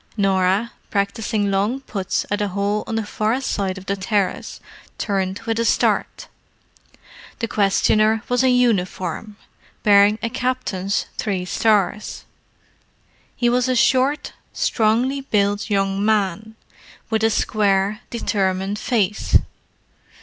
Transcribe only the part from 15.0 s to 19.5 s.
built young man, with a square, determined face.